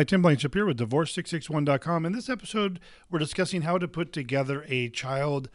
Hi, 0.00 0.04
Tim 0.04 0.22
Blankenship 0.22 0.54
here 0.54 0.64
with 0.64 0.78
Divorce661.com. 0.78 2.06
In 2.06 2.12
this 2.12 2.30
episode, 2.30 2.80
we're 3.10 3.18
discussing 3.18 3.60
how 3.60 3.76
to 3.76 3.86
put 3.86 4.14
together 4.14 4.64
a 4.66 4.88
child 4.88 5.50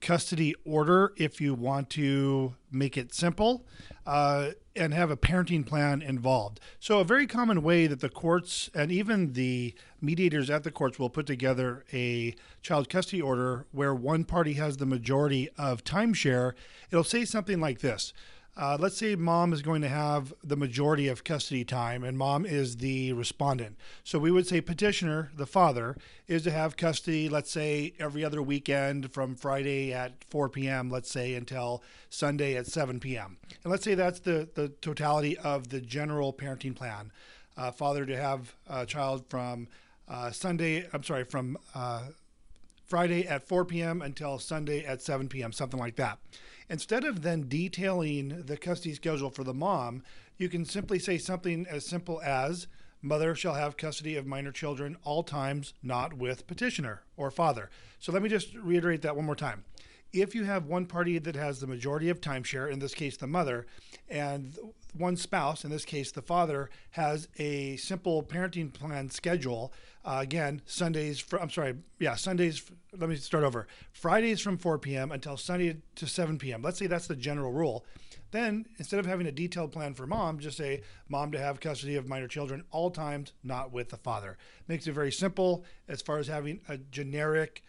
custody 0.00 0.56
order 0.64 1.12
if 1.16 1.40
you 1.40 1.54
want 1.54 1.88
to 1.90 2.56
make 2.72 2.96
it 2.96 3.14
simple 3.14 3.64
uh, 4.04 4.50
and 4.74 4.92
have 4.92 5.12
a 5.12 5.16
parenting 5.16 5.64
plan 5.64 6.02
involved. 6.02 6.58
So, 6.80 6.98
a 6.98 7.04
very 7.04 7.28
common 7.28 7.62
way 7.62 7.86
that 7.86 8.00
the 8.00 8.08
courts 8.08 8.70
and 8.74 8.90
even 8.90 9.34
the 9.34 9.72
mediators 10.00 10.50
at 10.50 10.64
the 10.64 10.72
courts 10.72 10.98
will 10.98 11.08
put 11.08 11.26
together 11.26 11.84
a 11.92 12.34
child 12.62 12.88
custody 12.88 13.22
order 13.22 13.66
where 13.70 13.94
one 13.94 14.24
party 14.24 14.54
has 14.54 14.78
the 14.78 14.86
majority 14.86 15.48
of 15.56 15.84
timeshare, 15.84 16.54
it'll 16.90 17.04
say 17.04 17.24
something 17.24 17.60
like 17.60 17.78
this 17.78 18.12
uh, 18.56 18.76
let's 18.80 18.96
say 18.96 19.14
mom 19.14 19.52
is 19.52 19.60
going 19.60 19.82
to 19.82 19.88
have 19.88 20.32
the 20.42 20.56
majority 20.56 21.08
of 21.08 21.24
custody 21.24 21.64
time 21.64 22.02
and 22.02 22.16
mom 22.16 22.46
is 22.46 22.78
the 22.78 23.12
respondent. 23.12 23.76
So 24.02 24.18
we 24.18 24.30
would 24.30 24.46
say 24.46 24.60
petitioner, 24.60 25.30
the 25.36 25.46
father, 25.46 25.96
is 26.26 26.42
to 26.44 26.50
have 26.50 26.76
custody, 26.76 27.28
let's 27.28 27.50
say, 27.50 27.92
every 27.98 28.24
other 28.24 28.42
weekend 28.42 29.12
from 29.12 29.34
Friday 29.34 29.92
at 29.92 30.24
4 30.24 30.48
p.m., 30.48 30.88
let's 30.88 31.10
say, 31.10 31.34
until 31.34 31.82
Sunday 32.08 32.56
at 32.56 32.66
7 32.66 32.98
p.m. 32.98 33.36
And 33.62 33.70
let's 33.70 33.84
say 33.84 33.94
that's 33.94 34.20
the, 34.20 34.48
the 34.54 34.68
totality 34.80 35.36
of 35.38 35.68
the 35.68 35.80
general 35.80 36.32
parenting 36.32 36.74
plan. 36.74 37.12
Uh, 37.58 37.70
father 37.70 38.06
to 38.06 38.16
have 38.16 38.54
a 38.68 38.86
child 38.86 39.26
from 39.28 39.68
uh, 40.08 40.30
Sunday, 40.30 40.86
I'm 40.92 41.02
sorry, 41.02 41.24
from 41.24 41.58
uh, 41.74 42.04
Friday 42.86 43.26
at 43.26 43.46
4 43.46 43.64
p.m. 43.64 44.00
until 44.00 44.38
Sunday 44.38 44.84
at 44.84 45.02
7 45.02 45.28
p.m., 45.28 45.52
something 45.52 45.80
like 45.80 45.96
that. 45.96 46.18
Instead 46.68 47.04
of 47.04 47.22
then 47.22 47.48
detailing 47.48 48.42
the 48.46 48.56
custody 48.56 48.94
schedule 48.94 49.30
for 49.30 49.44
the 49.44 49.54
mom, 49.54 50.02
you 50.38 50.48
can 50.48 50.64
simply 50.64 50.98
say 50.98 51.18
something 51.18 51.66
as 51.68 51.84
simple 51.84 52.20
as 52.22 52.66
mother 53.02 53.34
shall 53.34 53.54
have 53.54 53.76
custody 53.76 54.16
of 54.16 54.26
minor 54.26 54.52
children 54.52 54.96
all 55.04 55.22
times 55.22 55.74
not 55.82 56.14
with 56.14 56.46
petitioner 56.46 57.02
or 57.16 57.30
father. 57.30 57.70
So 57.98 58.12
let 58.12 58.22
me 58.22 58.28
just 58.28 58.54
reiterate 58.54 59.02
that 59.02 59.16
one 59.16 59.26
more 59.26 59.36
time 59.36 59.64
if 60.12 60.34
you 60.34 60.44
have 60.44 60.66
one 60.66 60.86
party 60.86 61.18
that 61.18 61.36
has 61.36 61.60
the 61.60 61.66
majority 61.66 62.08
of 62.08 62.20
timeshare, 62.20 62.70
in 62.70 62.78
this 62.78 62.94
case 62.94 63.16
the 63.16 63.26
mother, 63.26 63.66
and 64.08 64.56
one 64.98 65.16
spouse, 65.16 65.64
in 65.64 65.70
this 65.70 65.84
case 65.84 66.12
the 66.12 66.22
father, 66.22 66.70
has 66.90 67.28
a 67.38 67.76
simple 67.76 68.22
parenting 68.22 68.72
plan 68.72 69.10
schedule. 69.10 69.72
Uh, 70.04 70.18
again, 70.20 70.62
Sundays. 70.66 71.18
For, 71.18 71.40
I'm 71.40 71.50
sorry, 71.50 71.76
yeah, 71.98 72.14
Sundays. 72.14 72.62
Let 72.96 73.10
me 73.10 73.16
start 73.16 73.44
over. 73.44 73.66
Fridays 73.92 74.40
from 74.40 74.58
4 74.58 74.78
p.m. 74.78 75.12
until 75.12 75.36
Sunday 75.36 75.76
to 75.96 76.06
7 76.06 76.38
p.m. 76.38 76.62
Let's 76.62 76.78
say 76.78 76.86
that's 76.86 77.06
the 77.06 77.16
general 77.16 77.52
rule. 77.52 77.84
Then 78.30 78.66
instead 78.78 78.98
of 79.00 79.06
having 79.06 79.26
a 79.26 79.32
detailed 79.32 79.72
plan 79.72 79.94
for 79.94 80.06
mom, 80.06 80.38
just 80.38 80.56
say 80.56 80.82
mom 81.08 81.32
to 81.32 81.38
have 81.38 81.60
custody 81.60 81.96
of 81.96 82.08
minor 82.08 82.28
children 82.28 82.64
all 82.70 82.90
times, 82.90 83.32
not 83.44 83.72
with 83.72 83.90
the 83.90 83.96
father. 83.96 84.36
Makes 84.68 84.86
it 84.86 84.92
very 84.92 85.12
simple 85.12 85.64
as 85.88 86.02
far 86.02 86.18
as 86.18 86.26
having 86.26 86.60
a 86.68 86.76
generic 86.76 87.62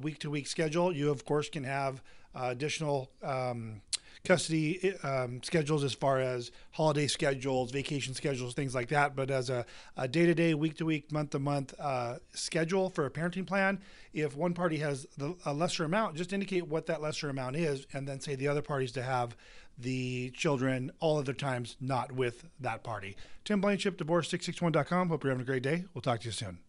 week 0.00 0.18
to 0.20 0.30
week 0.30 0.46
schedule. 0.46 0.94
You, 0.94 1.10
of 1.10 1.24
course, 1.24 1.48
can 1.48 1.64
have 1.64 2.02
uh, 2.34 2.48
additional 2.50 3.10
um, 3.22 3.80
custody 4.26 4.94
um, 5.02 5.42
schedules 5.42 5.84
as 5.84 5.94
far 5.94 6.20
as 6.20 6.50
holiday 6.72 7.06
schedules, 7.06 7.70
vacation 7.70 8.12
schedules, 8.12 8.54
things 8.54 8.74
like 8.74 8.88
that. 8.88 9.16
But 9.16 9.30
as 9.30 9.48
a 9.50 9.64
day 10.10 10.26
to 10.26 10.34
day, 10.34 10.54
week 10.54 10.76
to 10.78 10.84
week, 10.84 11.12
month 11.12 11.30
to 11.30 11.38
month 11.38 11.74
uh, 11.78 12.16
schedule 12.32 12.90
for 12.90 13.06
a 13.06 13.10
parenting 13.10 13.46
plan, 13.46 13.80
if 14.12 14.36
one 14.36 14.54
party 14.54 14.78
has 14.78 15.06
the, 15.16 15.34
a 15.44 15.52
lesser 15.52 15.84
amount, 15.84 16.16
just 16.16 16.32
indicate 16.32 16.66
what 16.66 16.86
that 16.86 17.00
lesser 17.00 17.30
amount 17.30 17.56
is 17.56 17.86
and 17.92 18.06
then 18.06 18.20
say 18.20 18.34
the 18.34 18.48
other 18.48 18.62
parties 18.62 18.92
to 18.92 19.02
have 19.02 19.36
the 19.78 20.30
children 20.30 20.90
all 21.00 21.18
other 21.18 21.34
times 21.34 21.76
not 21.80 22.12
with 22.12 22.46
that 22.60 22.82
party. 22.82 23.16
Tim 23.44 23.60
Blankenship, 23.60 23.98
divorce661.com. 23.98 25.08
Hope 25.08 25.22
you're 25.22 25.32
having 25.32 25.42
a 25.42 25.46
great 25.46 25.62
day. 25.62 25.84
We'll 25.94 26.02
talk 26.02 26.20
to 26.20 26.26
you 26.26 26.32
soon. 26.32 26.65